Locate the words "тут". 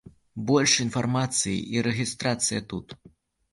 2.75-2.99